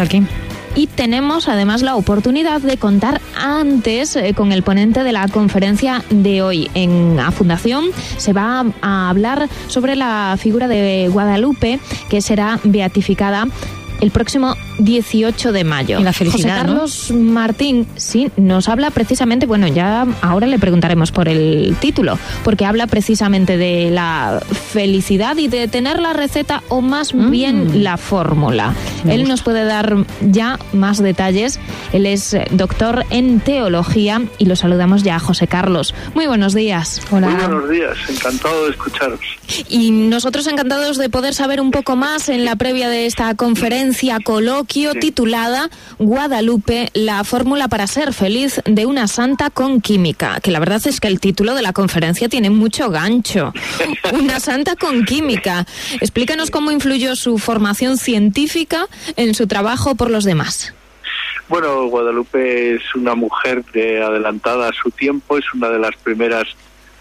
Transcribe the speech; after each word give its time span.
aquí. 0.00 0.22
Y 0.74 0.86
tenemos 0.86 1.48
además 1.48 1.82
la 1.82 1.96
oportunidad 1.96 2.62
de 2.62 2.78
contar 2.78 3.20
antes 3.36 4.16
eh, 4.16 4.32
con 4.34 4.52
el 4.52 4.62
ponente 4.62 5.04
de 5.04 5.12
la 5.12 5.28
conferencia 5.28 6.02
de 6.08 6.40
hoy. 6.40 6.70
En 6.74 7.16
la 7.16 7.30
Fundación 7.30 7.86
se 8.16 8.32
va 8.32 8.64
a 8.80 9.10
hablar 9.10 9.48
sobre 9.68 9.96
la 9.96 10.36
figura 10.38 10.68
de 10.68 11.08
Guadalupe, 11.12 11.78
que 12.08 12.22
será 12.22 12.58
beatificada 12.64 13.46
el 14.00 14.10
próximo 14.10 14.56
18 14.78 15.52
de 15.52 15.64
mayo. 15.64 16.00
la 16.00 16.12
felicidad, 16.12 16.56
José 16.60 16.66
Carlos 16.66 17.10
Martín, 17.12 17.86
sí, 17.96 18.30
nos 18.36 18.68
habla 18.68 18.90
precisamente, 18.90 19.46
bueno, 19.46 19.66
ya 19.68 20.06
ahora 20.22 20.46
le 20.46 20.58
preguntaremos 20.58 21.12
por 21.12 21.28
el 21.28 21.76
título, 21.80 22.18
porque 22.44 22.64
habla 22.64 22.86
precisamente 22.86 23.56
de 23.56 23.90
la 23.90 24.40
felicidad 24.72 25.36
y 25.36 25.48
de 25.48 25.68
tener 25.68 26.00
la 26.00 26.12
receta 26.12 26.62
o 26.68 26.80
más 26.80 27.14
Mm. 27.14 27.30
bien 27.30 27.84
la 27.84 27.96
fórmula. 27.96 28.74
Él 29.06 29.28
nos 29.28 29.42
puede 29.42 29.64
dar 29.64 29.96
ya 30.22 30.58
más 30.72 30.98
detalles. 31.02 31.60
Él 31.92 32.06
es 32.06 32.36
doctor 32.52 33.04
en 33.10 33.40
teología 33.40 34.22
y 34.38 34.46
lo 34.46 34.56
saludamos 34.56 35.02
ya 35.02 35.16
a 35.16 35.20
José 35.20 35.46
Carlos. 35.46 35.94
Muy 36.14 36.26
buenos 36.26 36.54
días. 36.54 37.00
Muy 37.10 37.20
buenos 37.20 37.68
días, 37.68 37.96
encantado 38.08 38.64
de 38.64 38.70
escucharos. 38.70 39.20
Y 39.68 39.90
nosotros 39.90 40.46
encantados 40.46 40.96
de 40.98 41.10
poder 41.10 41.34
saber 41.34 41.60
un 41.60 41.70
poco 41.70 41.96
más 41.96 42.28
en 42.28 42.44
la 42.44 42.56
previa 42.56 42.88
de 42.88 43.06
esta 43.06 43.34
conferencia 43.34 44.18
coloquio 44.24 44.62
titulada 45.00 45.68
Guadalupe, 45.98 46.88
la 46.94 47.24
fórmula 47.24 47.68
para 47.68 47.86
ser 47.86 48.12
feliz 48.12 48.62
de 48.64 48.86
una 48.86 49.06
santa 49.06 49.50
con 49.50 49.80
química. 49.80 50.40
Que 50.40 50.50
la 50.50 50.60
verdad 50.60 50.80
es 50.86 50.98
que 50.98 51.08
el 51.08 51.20
título 51.20 51.54
de 51.54 51.62
la 51.62 51.72
conferencia 51.72 52.28
tiene 52.28 52.48
mucho 52.48 52.90
gancho. 52.90 53.52
Una 54.12 54.40
santa 54.40 54.76
con 54.76 55.04
química. 55.04 55.66
Explícanos 56.00 56.50
cómo 56.50 56.70
influyó 56.70 57.16
su 57.16 57.38
formación 57.38 57.98
científica 57.98 58.86
en 59.16 59.34
su 59.34 59.46
trabajo 59.46 59.94
por 59.94 60.10
los 60.10 60.24
demás. 60.24 60.72
Bueno, 61.48 61.86
Guadalupe 61.88 62.76
es 62.76 62.82
una 62.94 63.14
mujer 63.14 63.62
de 63.74 64.02
adelantada 64.02 64.68
a 64.68 64.72
su 64.72 64.90
tiempo, 64.90 65.36
es 65.36 65.44
una 65.52 65.68
de 65.68 65.78
las 65.78 65.94
primeras 65.96 66.44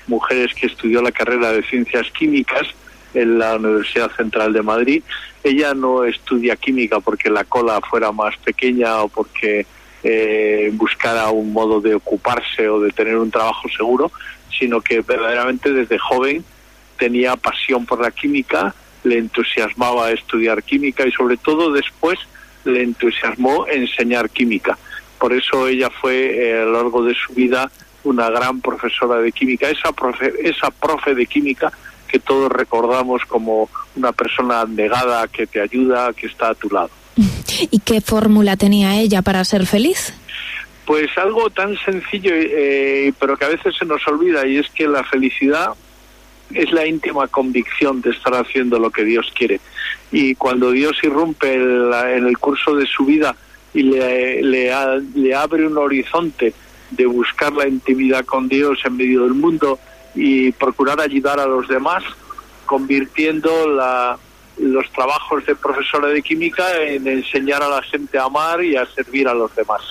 mujeres 0.08 0.54
que 0.54 0.68
estudió 0.68 1.02
la 1.02 1.12
carrera 1.12 1.54
de 1.54 1.64
ciencias 1.64 2.08
químicas 2.12 2.68
en 3.14 3.40
la 3.40 3.56
Universidad 3.56 4.12
Central 4.16 4.54
de 4.54 4.62
Madrid. 4.62 5.04
Ella 5.44 5.74
no 5.74 6.04
estudia 6.04 6.56
química 6.56 7.00
porque 7.00 7.30
la 7.30 7.44
cola 7.44 7.82
fuera 7.82 8.12
más 8.12 8.38
pequeña 8.38 9.02
o 9.02 9.10
porque 9.10 9.66
eh, 10.04 10.70
buscara 10.74 11.30
un 11.30 11.54
modo 11.54 11.82
de 11.82 11.96
ocuparse 11.96 12.68
o 12.70 12.80
de 12.80 12.92
tener 12.92 13.18
un 13.18 13.32
trabajo 13.32 13.68
seguro, 13.70 14.12
sino 14.58 14.82
que 14.82 15.02
verdaderamente 15.02 15.72
desde 15.72 15.98
joven 15.98 16.44
tenía 16.98 17.36
pasión 17.36 17.86
por 17.86 18.02
la 18.02 18.12
química, 18.12 18.76
le 19.04 19.18
entusiasmaba 19.18 20.12
estudiar 20.12 20.64
química 20.64 21.06
y 21.08 21.12
sobre 21.12 21.38
todo 21.38 21.72
después 21.72 22.20
le 22.64 22.84
entusiasmó 22.84 23.66
enseñar 23.68 24.30
química. 24.30 24.78
Por 25.18 25.34
eso 25.34 25.68
ella 25.68 25.90
fue 25.90 26.50
eh, 26.50 26.62
a 26.62 26.66
lo 26.66 26.74
largo 26.74 27.04
de 27.04 27.16
su 27.16 27.34
vida 27.34 27.72
una 28.04 28.30
gran 28.30 28.62
profesora 28.62 29.20
de 29.20 29.32
química, 29.32 29.70
esa 29.70 29.92
profe, 29.92 30.34
esa 30.44 30.72
profe 30.72 31.14
de 31.14 31.26
química 31.26 31.72
que 32.12 32.20
todos 32.20 32.52
recordamos 32.52 33.22
como 33.28 33.70
una 33.96 34.12
persona 34.12 34.66
negada 34.66 35.28
que 35.28 35.48
te 35.48 35.62
ayuda, 35.62 36.14
que 36.14 36.28
está 36.28 36.50
a 36.50 36.56
tu 36.56 36.70
lado. 36.70 36.90
¿Y 37.70 37.80
qué 37.80 38.02
fórmula 38.02 38.58
tenía 38.58 39.00
ella 39.00 39.22
para 39.22 39.44
ser 39.46 39.66
feliz? 39.66 40.14
Pues 40.86 41.10
algo 41.18 41.50
tan 41.50 41.78
sencillo, 41.78 42.32
eh, 42.34 43.14
pero 43.20 43.38
que 43.38 43.46
a 43.46 43.50
veces 43.50 43.76
se 43.78 43.86
nos 43.86 44.06
olvida, 44.08 44.46
y 44.46 44.58
es 44.58 44.70
que 44.70 44.88
la 44.88 45.04
felicidad 45.04 45.70
es 46.54 46.72
la 46.74 46.86
íntima 46.86 47.28
convicción 47.28 48.02
de 48.02 48.10
estar 48.10 48.34
haciendo 48.34 48.78
lo 48.78 48.90
que 48.90 49.06
Dios 49.06 49.32
quiere. 49.34 49.62
Y 50.12 50.36
cuando 50.36 50.72
Dios 50.72 50.98
irrumpe 51.04 51.54
en, 51.54 52.28
el 52.28 52.38
curso 52.38 52.76
de 52.76 52.86
su 52.86 53.06
vida 53.06 53.36
y 53.74 53.84
le, 53.84 54.42
le, 54.42 54.74
a, 54.74 54.98
le 55.16 55.34
abre 55.34 55.66
un 55.66 55.78
horizonte 55.78 56.54
de 56.90 57.06
buscar 57.06 57.54
la 57.54 57.68
intimidad 57.68 58.26
con 58.26 58.50
Dios 58.50 58.80
en 58.84 58.98
medio 58.98 59.24
del 59.24 59.34
mundo 59.34 59.80
y 60.16 60.52
procurar 60.52 61.00
ayudar 61.00 61.40
a 61.40 61.46
los 61.46 61.68
demás, 61.68 62.04
convirtiendo 62.66 63.68
la, 63.68 64.18
los 64.58 64.90
trabajos 64.92 65.46
de 65.46 65.56
profesora 65.56 66.08
de 66.08 66.22
química 66.22 66.64
en 66.82 67.08
enseñar 67.08 67.64
a 67.64 67.70
la 67.70 67.82
gente 67.82 68.18
a 68.18 68.26
amar 68.26 68.64
y 68.64 68.76
a 68.76 68.86
servir 68.86 69.28
a 69.28 69.34
los 69.34 69.54
demás. 69.56 69.82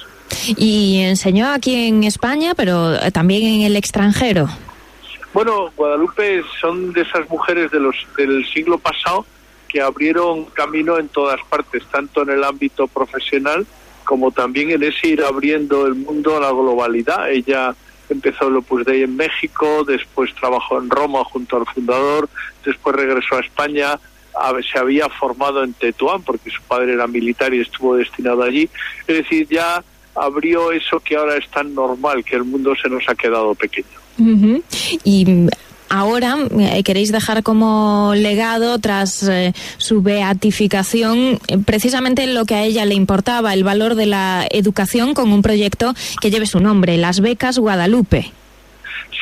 Y 0.57 1.01
enseñó 1.03 1.49
aquí 1.49 1.89
en 1.89 2.05
España, 2.05 2.55
pero 2.55 2.99
también 3.13 3.43
en 3.43 3.63
el 3.63 3.77
extranjero. 3.77 4.49
Bueno, 5.33 5.71
Guadalupe 5.77 6.43
son 6.61 6.93
de 6.93 7.03
esas 7.03 7.29
mujeres 7.29 7.71
de 7.71 7.79
los, 7.79 7.95
del 8.17 8.45
siglo 8.53 8.79
pasado 8.79 9.27
que 9.69 9.81
abrieron 9.81 10.47
camino 10.47 10.99
en 10.99 11.09
todas 11.09 11.41
partes, 11.49 11.85
tanto 11.91 12.23
en 12.23 12.31
el 12.31 12.43
ámbito 12.43 12.89
profesional 12.89 13.67
como 14.05 14.33
también 14.33 14.71
en 14.71 14.83
ese 14.83 15.09
ir 15.09 15.23
abriendo 15.23 15.87
el 15.87 15.95
mundo 15.95 16.37
a 16.37 16.41
la 16.41 16.51
globalidad. 16.51 17.31
Ella 17.31 17.75
empezó 18.15 18.49
el 18.49 18.57
Opus 18.57 18.85
Dei 18.85 19.03
en 19.03 19.17
México, 19.17 19.85
después 19.85 20.35
trabajó 20.35 20.79
en 20.79 20.91
Roma 20.91 21.25
junto 21.25 21.57
al 21.57 21.67
fundador, 21.67 22.29
después 22.65 22.97
regresó 22.97 23.37
a 23.37 23.41
España, 23.41 23.99
se 24.71 24.79
había 24.79 25.09
formado 25.09 25.63
en 25.65 25.73
Tetuán 25.75 26.23
porque 26.23 26.51
su 26.51 26.63
padre 26.63 26.95
era 26.95 27.07
militar 27.07 27.53
y 27.53 27.61
estuvo 27.61 27.97
destinado 27.97 28.43
allí. 28.43 28.69
Es 29.07 29.19
decir, 29.19 29.47
ya 29.51 29.83
abrió 30.15 30.73
eso 30.73 31.01
que 31.01 31.17
ahora 31.17 31.37
es 31.37 31.49
tan 31.51 31.75
normal, 31.75 32.25
que 32.25 32.37
el 32.37 32.45
mundo 32.45 32.75
se 32.81 32.89
nos 32.89 33.09
ha 33.09 33.15
quedado 33.15 33.55
pequeño. 33.55 33.87
Y 35.05 35.47
ahora 35.91 36.37
eh, 36.59 36.83
queréis 36.83 37.13
dejar 37.13 37.43
como 37.43 38.15
legado, 38.15 38.79
tras 38.79 39.29
eh, 39.29 39.53
su 39.77 40.01
beatificación, 40.01 41.39
eh, 41.49 41.59
precisamente 41.67 42.27
lo 42.27 42.47
que 42.47 42.55
a 42.55 42.63
ella 42.63 42.87
le 42.87 42.95
importaba, 42.95 43.53
el 43.53 43.65
valor 43.65 43.97
de 43.97 44.07
la 44.07 44.47
educación 44.51 45.13
con 45.13 45.31
un 45.33 45.43
proyecto 45.43 45.93
que 46.23 46.31
lleve 46.31 46.47
su 46.47 46.61
nombre, 46.61 46.97
las 46.97 47.21
becas 47.21 47.59
Guadalupe. 47.59 48.33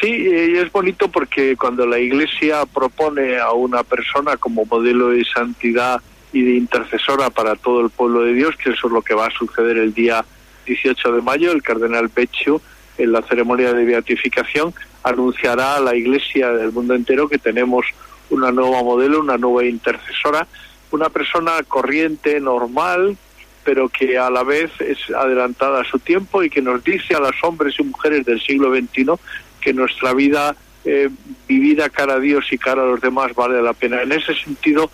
Sí, 0.01 0.09
y 0.09 0.57
es 0.59 0.71
bonito 0.71 1.09
porque 1.09 1.57
cuando 1.57 1.85
la 1.85 1.99
Iglesia 1.99 2.65
propone 2.67 3.39
a 3.39 3.51
una 3.51 3.83
persona 3.83 4.37
como 4.37 4.65
modelo 4.65 5.09
de 5.09 5.25
santidad 5.25 6.01
y 6.33 6.43
de 6.43 6.57
intercesora 6.57 7.31
para 7.31 7.57
todo 7.57 7.81
el 7.81 7.91
pueblo 7.91 8.21
de 8.21 8.35
Dios, 8.35 8.55
que 8.63 8.71
eso 8.71 8.87
es 8.87 8.93
lo 8.93 9.03
que 9.03 9.15
va 9.15 9.27
a 9.27 9.31
suceder 9.31 9.79
el 9.79 9.95
día 9.95 10.25
18 10.67 11.13
de 11.13 11.23
mayo, 11.23 11.51
el 11.51 11.63
cardenal 11.63 12.11
Beccio, 12.15 12.61
en 12.99 13.13
la 13.13 13.23
ceremonia 13.23 13.73
de 13.73 13.85
beatificación, 13.85 14.75
anunciará 15.03 15.77
a 15.77 15.81
la 15.81 15.95
Iglesia 15.95 16.51
del 16.53 16.73
mundo 16.73 16.95
entero 16.95 17.29
que 17.29 17.39
tenemos 17.39 17.87
una 18.31 18.53
nueva 18.53 18.83
modelo, 18.83 19.21
una 19.21 19.39
nueva 19.39 19.65
intercesora, 19.65 20.47
una 20.91 21.09
persona 21.09 21.53
corriente, 21.67 22.41
normal, 22.41 23.17
pero 23.65 23.89
que 23.89 24.19
a 24.19 24.31
la 24.31 24.43
vez 24.45 24.71
es 24.81 24.99
adelantada 25.15 25.83
a 25.83 25.85
su 25.85 25.99
tiempo 25.99 26.43
y 26.43 26.51
que 26.51 26.63
nos 26.63 26.83
dice 26.83 27.15
a 27.15 27.21
los 27.21 27.35
hombres 27.43 27.75
y 27.79 27.83
mujeres 27.83 28.25
del 28.25 28.41
siglo 28.41 28.75
XXI 28.75 29.13
que 29.61 29.73
nuestra 29.73 30.15
vida 30.15 30.57
eh, 30.85 31.11
vivida 31.47 31.91
cara 31.91 32.15
a 32.15 32.21
Dios 32.21 32.47
y 32.51 32.59
cara 32.59 32.83
a 32.83 32.87
los 32.87 33.01
demás 33.01 33.35
vale 33.35 33.61
la 33.61 33.75
pena. 33.75 34.01
En 34.03 34.13
ese 34.13 34.35
sentido, 34.35 34.91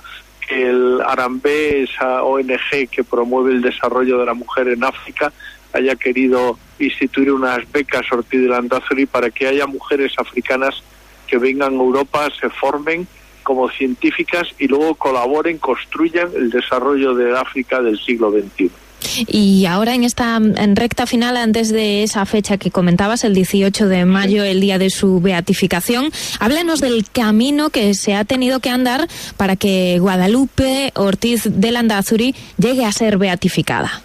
el 0.49 1.01
Arambé, 1.07 1.83
esa 1.83 2.23
ONG 2.23 2.89
que 2.91 3.05
promueve 3.05 3.53
el 3.53 3.63
desarrollo 3.63 4.19
de 4.19 4.27
la 4.27 4.35
mujer 4.35 4.69
en 4.69 4.83
África, 4.83 5.33
haya 5.75 5.97
querido 5.97 6.59
instituir 6.79 7.33
unas 7.33 7.71
becas 7.71 8.11
Ortiz 8.11 8.41
de 8.41 8.49
Landazuri 8.49 9.07
para 9.07 9.31
que 9.31 9.47
haya 9.47 9.67
mujeres 9.67 10.13
africanas 10.17 10.83
que 11.27 11.39
vengan 11.39 11.75
a 11.75 11.83
Europa, 11.83 12.29
se 12.41 12.49
formen 12.49 13.07
como 13.43 13.69
científicas 13.71 14.49
y 14.59 14.67
luego 14.69 14.95
colaboren, 14.95 15.59
construyan 15.59 16.29
el 16.35 16.51
desarrollo 16.51 17.15
de 17.15 17.37
África 17.37 17.81
del 17.83 17.99
siglo 17.99 18.31
XXI. 18.31 18.71
Y 19.29 19.67
ahora 19.67 19.95
en 19.95 20.03
esta 20.03 20.37
en 20.37 20.77
recta 20.77 21.07
final, 21.07 21.37
antes 21.37 21.71
de 21.71 22.03
esa 22.03 22.25
fecha 22.25 22.57
que 22.57 22.71
comentabas, 22.71 23.25
el 23.25 23.35
18 23.35 23.87
de 23.87 24.07
mayo, 24.07 24.43
el 24.43 24.61
día 24.61 24.79
de 24.79 24.91
su 24.91 25.21
beatificación, 25.21 26.11
háblanos 26.41 26.81
del 26.81 27.05
camino 27.11 27.71
que 27.71 27.95
se 27.95 28.15
ha 28.15 28.25
tenido 28.25 28.61
que 28.61 28.71
andar 28.71 29.07
para 29.37 29.57
que 29.57 29.99
Guadalupe 30.01 30.93
Ortiz 30.95 31.43
de 31.45 31.71
Landazuri 31.71 32.35
llegue 32.59 32.87
a 32.87 32.93
ser 32.93 33.19
beatificada. 33.19 34.03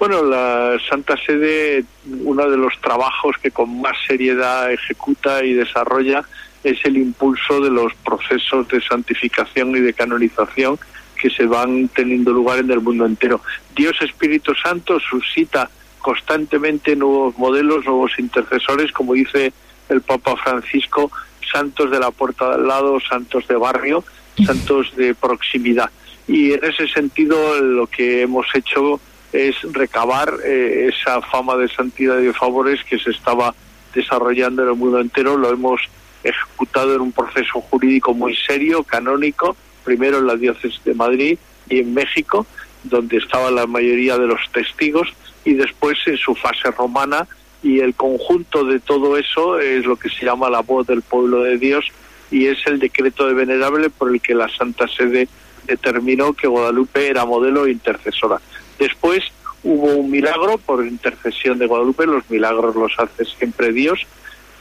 Bueno, 0.00 0.24
la 0.24 0.78
Santa 0.88 1.14
Sede, 1.26 1.84
uno 2.24 2.48
de 2.48 2.56
los 2.56 2.72
trabajos 2.80 3.36
que 3.36 3.50
con 3.50 3.82
más 3.82 3.94
seriedad 4.06 4.72
ejecuta 4.72 5.44
y 5.44 5.52
desarrolla 5.52 6.24
es 6.64 6.82
el 6.86 6.96
impulso 6.96 7.60
de 7.60 7.68
los 7.68 7.92
procesos 7.96 8.66
de 8.68 8.80
santificación 8.80 9.76
y 9.76 9.80
de 9.80 9.92
canonización 9.92 10.78
que 11.20 11.28
se 11.28 11.44
van 11.44 11.88
teniendo 11.88 12.32
lugar 12.32 12.60
en 12.60 12.70
el 12.70 12.80
mundo 12.80 13.04
entero. 13.04 13.42
Dios 13.76 13.94
Espíritu 14.00 14.54
Santo 14.54 14.98
suscita 15.00 15.68
constantemente 15.98 16.96
nuevos 16.96 17.36
modelos, 17.36 17.84
nuevos 17.84 18.18
intercesores, 18.18 18.92
como 18.92 19.12
dice 19.12 19.52
el 19.90 20.00
Papa 20.00 20.34
Francisco, 20.36 21.12
santos 21.52 21.90
de 21.90 22.00
la 22.00 22.10
puerta 22.10 22.56
del 22.56 22.66
lado, 22.66 23.00
santos 23.00 23.46
de 23.48 23.56
barrio, 23.56 24.02
santos 24.46 24.96
de 24.96 25.14
proximidad. 25.14 25.90
Y 26.26 26.54
en 26.54 26.64
ese 26.64 26.88
sentido 26.88 27.60
lo 27.60 27.86
que 27.86 28.22
hemos 28.22 28.46
hecho 28.54 28.98
es 29.32 29.56
recabar 29.72 30.34
eh, 30.44 30.90
esa 30.92 31.20
fama 31.22 31.56
de 31.56 31.68
santidad 31.68 32.18
y 32.18 32.26
de 32.26 32.32
favores 32.32 32.82
que 32.84 32.98
se 32.98 33.10
estaba 33.10 33.54
desarrollando 33.94 34.62
en 34.62 34.68
el 34.70 34.74
mundo 34.74 35.00
entero. 35.00 35.36
Lo 35.36 35.50
hemos 35.50 35.80
ejecutado 36.22 36.94
en 36.94 37.00
un 37.00 37.12
proceso 37.12 37.60
jurídico 37.60 38.14
muy 38.14 38.36
serio, 38.36 38.82
canónico, 38.84 39.56
primero 39.84 40.18
en 40.18 40.26
la 40.26 40.36
diócesis 40.36 40.82
de 40.84 40.94
Madrid 40.94 41.38
y 41.68 41.80
en 41.80 41.94
México, 41.94 42.46
donde 42.84 43.18
estaba 43.18 43.50
la 43.50 43.66
mayoría 43.66 44.18
de 44.18 44.26
los 44.26 44.40
testigos, 44.52 45.08
y 45.44 45.54
después 45.54 45.98
en 46.06 46.16
su 46.16 46.34
fase 46.34 46.70
romana, 46.70 47.26
y 47.62 47.80
el 47.80 47.94
conjunto 47.94 48.64
de 48.64 48.80
todo 48.80 49.16
eso 49.16 49.58
es 49.58 49.84
lo 49.84 49.96
que 49.96 50.08
se 50.08 50.24
llama 50.24 50.50
la 50.50 50.60
voz 50.60 50.86
del 50.86 51.02
pueblo 51.02 51.42
de 51.42 51.58
Dios, 51.58 51.86
y 52.30 52.46
es 52.46 52.58
el 52.66 52.78
decreto 52.78 53.26
de 53.26 53.34
venerable 53.34 53.90
por 53.90 54.12
el 54.12 54.20
que 54.20 54.34
la 54.34 54.48
Santa 54.48 54.86
Sede 54.88 55.28
determinó 55.66 56.32
que 56.32 56.46
Guadalupe 56.46 57.08
era 57.08 57.24
modelo 57.24 57.66
e 57.66 57.72
intercesora. 57.72 58.40
Después 58.80 59.22
hubo 59.62 59.94
un 59.96 60.10
milagro 60.10 60.56
por 60.56 60.84
intercesión 60.84 61.58
de 61.58 61.66
Guadalupe, 61.66 62.06
los 62.06 62.28
milagros 62.30 62.74
los 62.74 62.92
hace 62.98 63.26
siempre 63.26 63.72
Dios, 63.72 64.00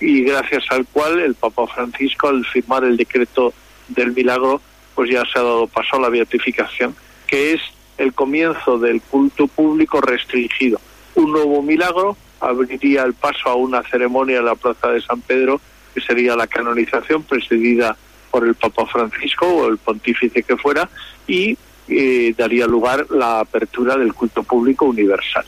y 0.01 0.23
gracias 0.23 0.65
al 0.69 0.85
cual 0.85 1.19
el 1.21 1.35
Papa 1.35 1.65
Francisco, 1.67 2.27
al 2.27 2.45
firmar 2.45 2.83
el 2.83 2.97
decreto 2.97 3.53
del 3.87 4.11
milagro, 4.11 4.61
pues 4.93 5.09
ya 5.09 5.23
se 5.25 5.39
ha 5.39 5.43
dado 5.43 5.67
paso 5.67 5.95
a 5.95 6.01
la 6.01 6.09
beatificación, 6.09 6.95
que 7.27 7.53
es 7.53 7.61
el 7.97 8.13
comienzo 8.13 8.77
del 8.77 9.01
culto 9.01 9.47
público 9.47 10.01
restringido. 10.01 10.81
Un 11.15 11.31
nuevo 11.31 11.61
milagro 11.61 12.17
abriría 12.41 13.03
el 13.03 13.13
paso 13.13 13.47
a 13.49 13.55
una 13.55 13.83
ceremonia 13.83 14.39
en 14.39 14.45
la 14.45 14.55
Plaza 14.55 14.89
de 14.89 15.01
San 15.01 15.21
Pedro, 15.21 15.61
que 15.93 16.01
sería 16.01 16.35
la 16.35 16.47
canonización 16.47 17.23
presidida 17.23 17.95
por 18.31 18.45
el 18.45 18.55
Papa 18.55 18.85
Francisco 18.85 19.47
o 19.47 19.69
el 19.69 19.77
pontífice 19.77 20.43
que 20.43 20.57
fuera, 20.57 20.89
y 21.25 21.57
eh, 21.89 22.33
daría 22.37 22.67
lugar 22.67 23.07
la 23.09 23.39
apertura 23.39 23.97
del 23.97 24.13
culto 24.13 24.43
público 24.43 24.85
universal. 24.85 25.45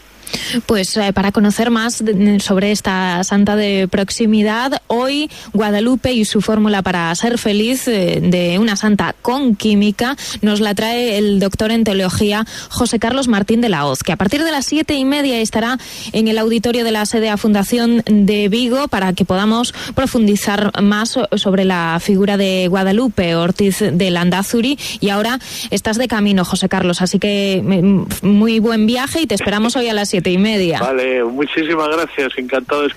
Pues 0.65 0.97
eh, 0.97 1.13
para 1.13 1.31
conocer 1.31 1.69
más 1.69 2.03
sobre 2.39 2.71
esta 2.71 3.23
santa 3.23 3.55
de 3.55 3.87
proximidad, 3.89 4.81
hoy 4.87 5.29
Guadalupe 5.53 6.11
y 6.13 6.25
su 6.25 6.41
fórmula 6.41 6.81
para 6.81 7.13
ser 7.15 7.37
feliz 7.37 7.87
eh, 7.87 8.19
de 8.21 8.59
una 8.59 8.75
santa 8.75 9.15
con 9.21 9.55
química 9.55 10.17
nos 10.41 10.59
la 10.59 10.75
trae 10.75 11.17
el 11.17 11.39
doctor 11.39 11.71
en 11.71 11.83
teología 11.83 12.45
José 12.69 12.99
Carlos 12.99 13.27
Martín 13.27 13.61
de 13.61 13.69
la 13.69 13.85
Hoz, 13.85 14.03
que 14.03 14.11
a 14.11 14.17
partir 14.17 14.43
de 14.43 14.51
las 14.51 14.65
siete 14.65 14.95
y 14.95 15.05
media 15.05 15.39
estará 15.39 15.77
en 16.11 16.27
el 16.27 16.37
auditorio 16.37 16.83
de 16.83 16.91
la 16.91 17.05
sede 17.05 17.29
a 17.29 17.37
Fundación 17.37 18.03
de 18.05 18.49
Vigo 18.49 18.87
para 18.87 19.13
que 19.13 19.25
podamos 19.25 19.73
profundizar 19.95 20.81
más 20.81 21.17
sobre 21.35 21.65
la 21.65 21.99
figura 22.01 22.37
de 22.37 22.67
Guadalupe 22.67 23.35
Ortiz 23.35 23.79
de 23.79 24.11
Landazuri. 24.11 24.77
Y 24.99 25.09
ahora 25.09 25.39
estás 25.69 25.97
de 25.97 26.07
camino, 26.07 26.43
José 26.45 26.67
Carlos, 26.67 27.01
así 27.01 27.19
que 27.19 27.61
mm, 27.63 28.27
muy 28.27 28.59
buen 28.59 28.85
viaje 28.85 29.21
y 29.21 29.27
te 29.27 29.35
esperamos 29.35 29.75
hoy 29.75 29.87
a 29.87 29.93
las 29.93 30.09
siete 30.09 30.31
y 30.31 30.37
media. 30.41 30.79
Vale, 30.79 31.23
muchísimas 31.23 31.87
gracias, 31.87 32.37
encantado 32.37 32.83
de 32.83 32.89